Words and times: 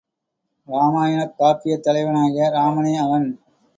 இராமாயணக் 0.67 1.35
காப்பியத் 1.39 1.79
தலைவனாகிய 1.79 2.49
இராமனே 2.49 2.95
அவன். 2.97 3.27